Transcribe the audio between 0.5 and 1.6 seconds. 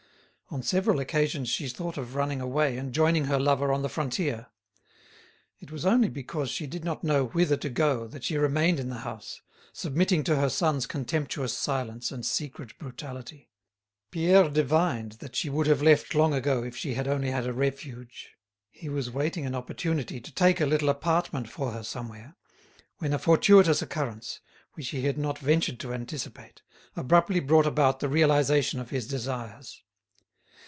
On several occasions